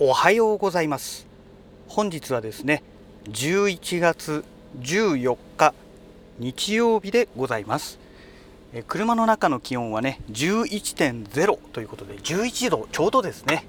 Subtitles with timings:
[0.00, 1.24] おはようございます。
[1.86, 2.82] 本日はですね
[3.30, 4.44] 11月
[4.80, 5.72] 14日
[6.40, 8.00] 日曜日でございます。
[8.72, 13.66] え車の中の気温はね11.0ということで11度ちょうどですね。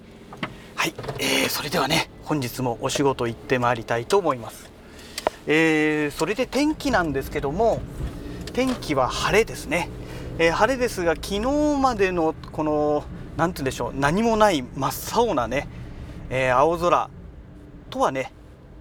[0.74, 4.72] はい、えー、それではね本日もお仕事行ってまいりたいと思います。
[5.46, 7.82] えー、それで天気なんですけども
[8.54, 9.90] 天気は晴れですね、
[10.40, 11.42] えー、晴れですが昨日
[11.80, 13.04] までのこの
[13.38, 15.68] 何て言うんでしょう何もない真っ青なね
[16.30, 17.10] えー、青空
[17.90, 18.32] とはね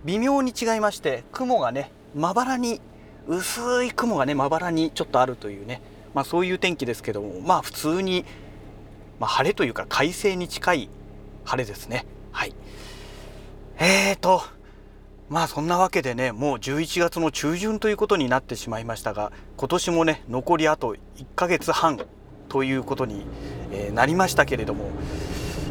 [0.05, 2.81] 微妙に違いまして雲がねまばらに
[3.27, 5.81] 薄い雲がねまばらにちょっとあるというね、
[6.15, 8.25] まあ、そういう天気ですけどもまあ普通に、
[9.19, 10.89] まあ、晴れというか快晴に近い
[11.45, 12.07] 晴れですね。
[12.33, 12.55] はい。
[13.79, 14.43] えーと
[15.31, 21.99] まあそんなわけでねもう11月の中旬ということになってしまいましたが今年もね残りあと1ヶ月半
[22.49, 23.25] ということに、
[23.73, 24.91] えなりましたけれども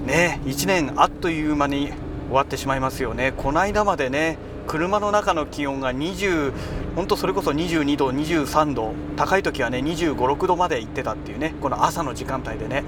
[0.05, 1.91] ね1年あっという間に
[2.27, 3.33] 終わってしまいますよね。
[3.35, 4.37] この間までね
[4.67, 6.53] 車の中の気温が20
[6.95, 12.83] 本当それこそ22度23度高い時はね2 5 6度まで行ってたっていうねこの朝の時間帯でね。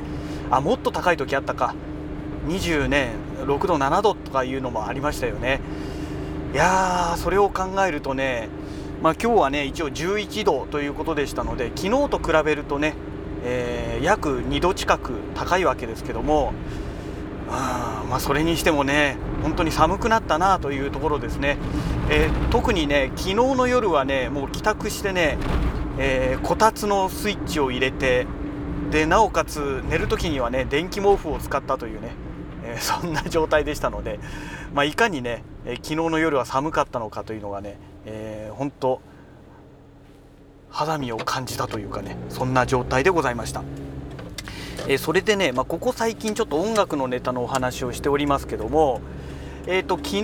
[0.52, 1.76] あもっと高い時あったか。
[2.48, 5.62] 20ね6度7度とかいうのもありましたよね。
[6.54, 8.50] いやーそれを考えるとね
[9.02, 12.96] まあ、今日はね一応11度ということでしたので昨日と比べるとね、
[13.44, 16.54] えー、約2度近く高いわけですけども
[17.48, 21.58] まあ、それにしてもね本当に寒くなったなというところですね、
[22.10, 25.38] えー、特にね昨日の夜はねもう帰宅してね、
[25.98, 28.26] えー、こたつのスイッチを入れて
[28.92, 32.12] でなおかつ寝る時にはね電気毛布を使ったというね、
[32.64, 34.20] えー、 そんな状態でしたので、
[34.74, 39.02] まあ、いかにね、えー、昨日の夜は寒かったのかというのがね、えー、本当
[40.70, 43.64] 肌身を感じたというかねそんな状態でございました。
[44.88, 49.02] えそれでね、まあ、ここ最近ちょっと音楽のネタのお話をしておりますけども、
[49.68, 50.24] えーと、昨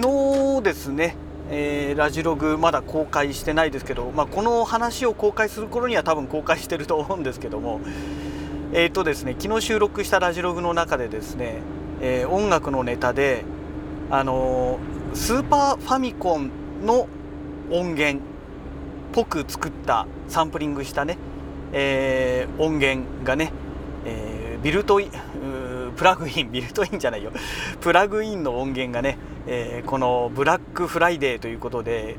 [0.59, 1.15] 日ですね、
[1.49, 7.81] えー、ラジログまだ公開してないですけど、まあ、この話を公開する頃には多分公開してると思うんですけども、
[8.73, 11.61] えーとですね、昨日収録したラジログの中でですね、
[12.01, 13.43] えー、音楽のネタで、
[14.09, 16.51] あのー、スーパーファミコン
[16.85, 17.07] の
[17.71, 18.21] 音源っ
[19.13, 21.17] ぽく作ったサンプリングしたね、
[21.73, 23.51] えー、音源がね、
[24.63, 25.11] ビルトイン
[25.95, 27.31] プラグインビルトインじゃないよ。
[27.79, 29.17] プラグインの音源がね、
[29.47, 32.15] えー、このブラックフライデーということで、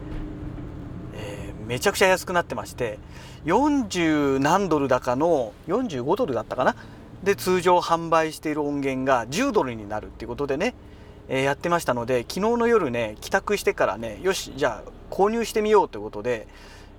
[1.14, 2.98] えー、めちゃくちゃ安くなってまして
[3.44, 6.76] 40何ドルだかの45ドルだったかな？
[7.22, 10.74] で通常販売している音源が10ドルになるっていうことでね、
[11.28, 16.48] えー、やってましたので昨日の夜ね帰宅してからねよしじゃあ購入してみようということで、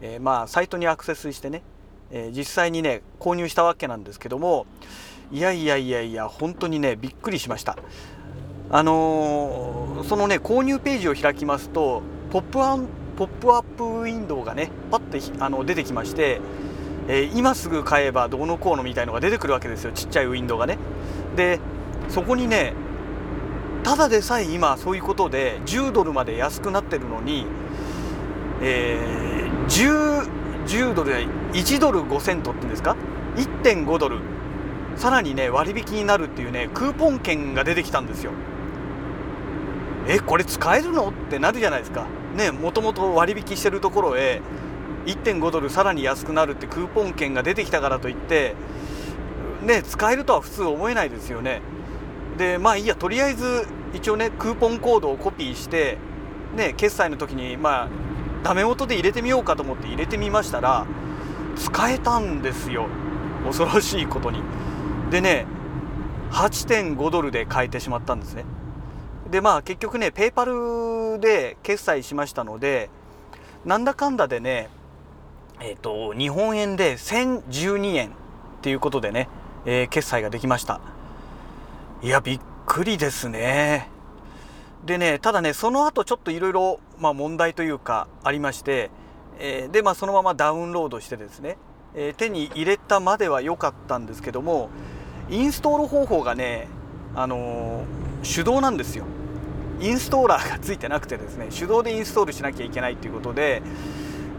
[0.01, 1.63] えまあサイトにアクセスしてね、
[2.11, 4.67] え実際にね購入したわけなんですけども
[5.33, 7.75] いやいやいやいや本当にねびっくりしました。
[8.69, 12.77] あのー、そのね購入ページを開きますとポップア
[13.17, 16.39] ポップアップウィンドウがねパッてあの出てきまして、
[17.07, 20.77] えー、今すぐ買えばどうのこうのみたいのが出てくるわけですよちっちゃいウィンドウがね。
[21.35, 21.59] で
[22.09, 22.73] そこにね
[23.83, 27.47] ただでさえ今そういうことで10ドルまで安くなってるのに、
[28.61, 30.29] えー、10,
[30.67, 32.95] 10ドルで1ドル5セントっていうんですか
[33.35, 34.19] ？1.5ドル。
[34.95, 38.31] さらにね割引になるっていうねクーポン券が出てきたんですよ。
[40.07, 41.09] えこれ使えるの？
[41.09, 42.05] ってなるじゃないですか。
[42.35, 44.41] ねもともと割引してるところへ
[45.05, 48.55] 1.5ドルさらに安くなるってクーポン券が出てきたからといって
[49.61, 51.61] ね使えるとは普通思えないですよね。
[52.37, 55.97] でまあいいやとりあえず一応ねクーポンコードをコピーして
[56.55, 57.89] ね決済の時にまあ
[58.43, 60.85] ダメ元で入れてみようかと思って入れてみましたら
[61.55, 62.87] 使えたんですよ。
[63.45, 64.41] 恐ろしいことに。
[65.13, 65.45] でね
[66.31, 68.45] 8.5ドルで買えてしまったんですね。
[69.29, 72.89] でまあ結局ねペーパルで決済しましたので
[73.63, 74.69] なんだかんだでね
[75.59, 78.11] えっ、ー、と日本円で1012円っ
[78.63, 79.29] ていうことでね、
[79.67, 80.81] えー、決済ができました。
[82.01, 83.89] いやびっくりですね。
[84.83, 88.89] でねただねその後ちょっといろいろ問題というかありまして、
[89.37, 91.57] えー、でまあそのままダウンロードしてですね、
[91.93, 94.71] え手に入れたまでは良かったんですけども
[95.29, 96.67] インストール方法がね、
[97.15, 99.05] あのー、手動なんですよ。
[99.83, 103.61] インストーラーがついてなくてですね手動でインストールしなきゃいけないということで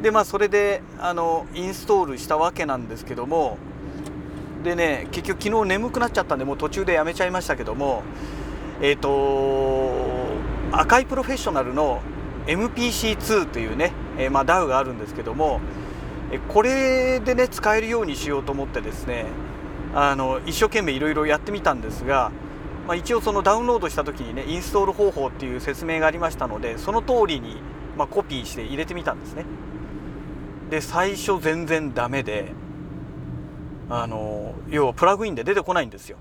[0.02, 3.58] でまあそれであのインストールしたわけなんですけども
[4.62, 8.02] でね結局昨日眠くなっちゃったんでもう途中でやめちゃいましたけども
[8.81, 9.92] えっ、ー、と
[10.72, 12.00] 赤いプロフェッショナルの
[12.46, 15.60] MPC2 というね、えー、まあ、DAW があるんですけども
[16.48, 19.26] これでね使えるようにしようと思ってですね
[19.94, 22.32] あの一生懸命いろいろやってみたんですが
[22.87, 27.56] まあ、一応そのダウンロードした時にねインストール方法っていう説明がありましたのでその通りに、
[27.96, 29.44] まあ、コピーして入れてみたんですね。
[30.70, 32.52] で最初全然ダメで
[33.88, 36.19] あの要はプラグインで出てこないんですよ。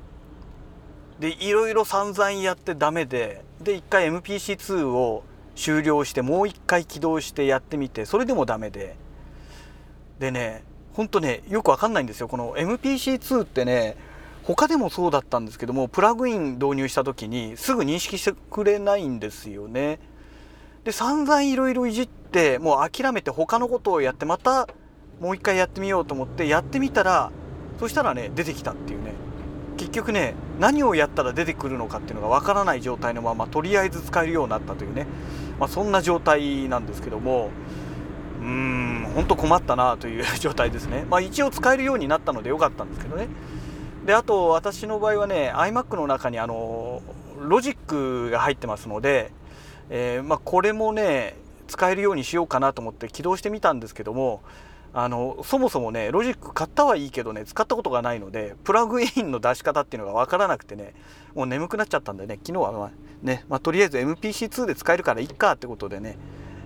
[1.19, 5.23] でいろいろ散々やってダメでで一回 MPC2 を
[5.55, 8.95] 終了してもう一回起動してやってみてそれでもダメで。
[10.19, 12.27] でねほんとねよくわかんないんですよ。
[12.27, 13.97] この MPC2 ってね
[14.43, 19.99] 他でもそうだったんですけどもプラグイン導入した時にすぐ認識してくれないんですよね。
[20.83, 24.67] で散々いろいろいじってもう諦めて他のことをやってまた
[25.19, 27.31] もう一回やってみようと思ってやってみたら
[27.79, 29.13] そしたらね出てきたっていうね。
[29.77, 35.07] 結局ね何をやったら出てくるのかっていうのがわからない状態のままとりあえず使えるようになったというね、
[35.59, 37.49] まあ、そんな状態なんですけども。
[38.43, 41.05] うーん本当困ったなという状態ですね。
[41.09, 43.27] まあ一応使えるようになったのでよかったんですけどね。
[44.05, 47.01] であと私の場合はね iMac の中にあの
[47.39, 49.31] ロジックが入ってますので、
[49.89, 51.35] えー、まあ、これもね
[51.67, 54.41] 使えるようにしようかなと思って起動してみたんですけども
[54.93, 60.93] あのそもそもねロジック買ったはいいけどね使ったことがないのでプラグインの出し方っていうのが分からなくてね
[61.33, 62.91] もう眠くなっちゃったんでね昨日は、まあ、
[63.23, 66.17] ね、まあ、とりあえず MPC2 で使えるからいっかってことでね、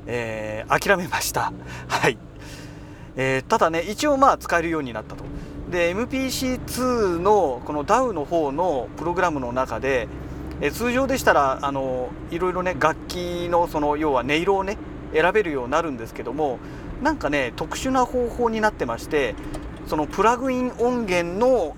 [0.08, 1.54] えー、諦めました。
[1.88, 2.18] はい、
[3.16, 5.24] えー、ただね一応まあ使えるようになったと。
[5.70, 10.08] で MPC2 のこの DAW の方のプログラムの中で
[10.62, 14.78] え通常でしたらあのいろいろね楽器のその要は音色をね
[15.14, 16.60] 選べるようになるんですけども
[17.02, 19.36] なんかね特殊な方法になってまして
[19.86, 21.76] そのプラグイン音源の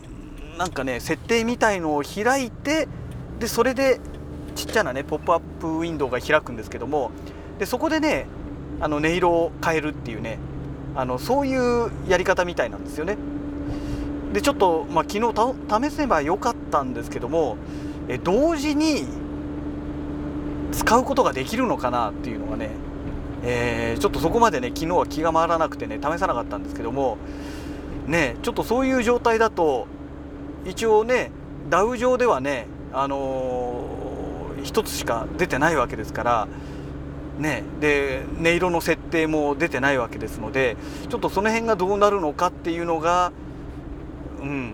[0.58, 2.88] なんかね設定みたいのを開いて
[3.40, 4.00] でそれで
[4.56, 7.12] ちっちゃなねポップアップウィンドウが開くんですけども
[7.60, 8.26] でそこでね
[8.82, 10.40] あの音色を変えるっていうね
[10.96, 13.18] あのそういうやり方みたいなんですよね。
[14.34, 17.58] でちょっと、まあ、昨日試せばよかったんですけども
[18.08, 19.08] え同時に
[20.72, 22.70] 使うことができるのかなっていうのがね
[23.44, 27.18] えー、ちょっとそこまでね昨日は気が回らなくてね試さなかったんですけども
[28.06, 29.88] ねちょっとそういう状態だと
[30.66, 31.32] 一応ね
[31.70, 36.48] ダウ上ではねあのー、1つしか出てないわけですから
[37.40, 40.78] ねで音色の設定も出てないわけですので
[41.10, 43.32] ちょっとその辺がどうなるのかっていうのが
[44.42, 44.74] うん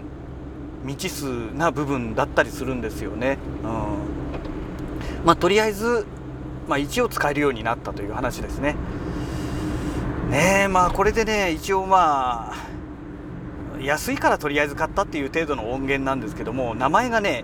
[0.85, 3.39] 未知数な部分だったりするんですよね。
[3.63, 6.05] うんまあ、とりあえず
[6.67, 8.75] まあ、一応使えるようになったという話ですね。
[10.29, 17.43] ねえまあこれでね一応まあ安いからとりあえず買ったっていう程度の音源なんですけども名前がね、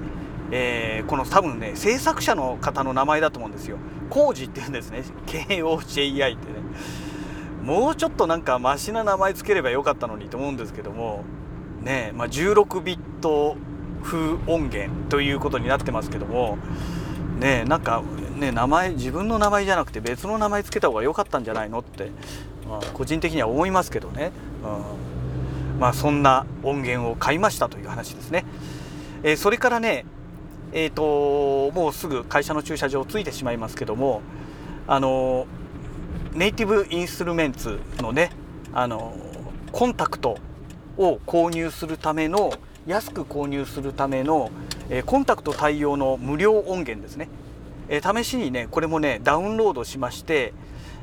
[0.52, 3.78] えー、この多分ね制作者の方の名前だと思うんですよ。
[4.10, 5.04] コージっていうんですね。
[5.26, 6.60] KOJI ってね。
[7.64, 11.24] もうちょっとなんかマシな名前つければよかったのにと思うんですけども。
[11.82, 13.58] ねまあ、16ビット
[14.04, 16.58] 風音源ということになってますけども。
[17.42, 18.04] ねなんか
[18.36, 22.12] ね名前自分の名前じゃなくて別の名前つけた方が良かったんじゃないのって、
[22.68, 24.32] まあ、個人的には思いますけどね、
[24.64, 28.46] うん、まあそんな音源を買いましたという話ですね、
[29.24, 30.06] えー、それからね
[30.74, 34.22] えーと、もうすぐ会社の駐車場ついてしまいますけども
[34.88, 35.46] あの
[36.34, 38.32] ネイティブインストゥルメンツのね
[38.74, 39.16] あの
[39.72, 40.38] コンタクト
[40.98, 42.54] を購入するための
[42.88, 44.50] 安く購入するための、
[44.90, 47.30] えコンタクト対応の無料音源ですね、
[47.90, 50.54] え試しにねこれもねダウンロードしまして、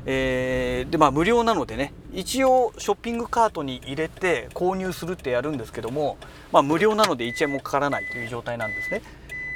[0.05, 6.17] えー、でまあ無料なのでね一応ショッピングカートに入れて購入するってやるんですけども、
[6.51, 9.01] まあ、無料なので1円もかからないという状態なんですね。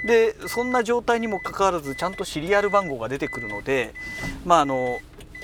[0.06, 3.94] でそんな状態にもかかわらずちゃんとシリアル番号が出てくるので
[4.46, 5.00] まああの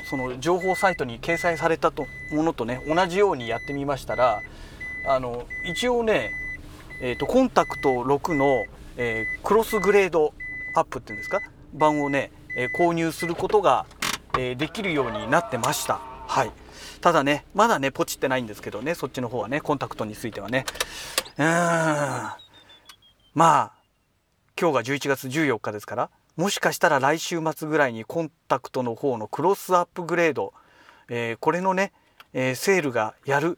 [0.10, 4.42] その情報サイトに掲載されたとものとね同じようにやってみましたら
[5.08, 6.32] あの一応ね
[7.02, 8.66] えーと、コンタクト6の、
[8.98, 10.34] えー、クロスグレード
[10.76, 11.40] アップっていうんですか？
[11.74, 13.86] 版をね、えー、購入することが、
[14.38, 16.02] えー、できるようになってました。
[16.28, 16.52] はい。
[17.00, 20.66] ただねまだねポチってないんですけどねそっちの方はねコンタクトについてはね。
[21.38, 21.48] うーん。
[21.48, 22.36] ま
[23.58, 23.72] あ
[24.60, 30.54] 今日が11月14日ですからもしかしたら来週末ぐらいにコンタクトの方のクロスアップグレード、
[31.08, 31.94] えー、これのね、
[32.34, 33.58] えー、セールがやる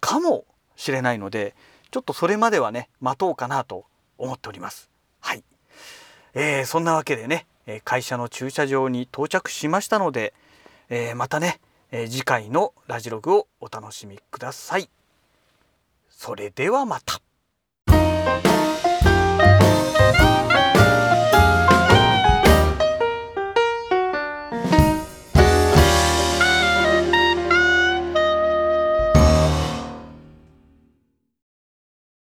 [0.00, 1.54] かもしれないので
[1.92, 3.84] ちょっとそれまではね待とうかなと
[4.18, 4.90] 思っております。
[5.20, 5.44] はい、
[6.34, 7.46] えー、そんなわけでね
[7.84, 10.34] 会社の駐車場に到着しましたので、
[10.88, 11.60] えー、またね、
[11.92, 14.90] え、次回のラジログをお楽しみください。
[16.10, 17.20] それではまた。